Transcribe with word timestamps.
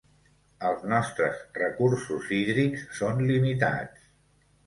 Els 0.67 0.79
nostres 0.93 1.43
recursos 1.61 2.31
hídrics 2.37 2.87
són 3.01 3.21
limitats. 3.33 4.09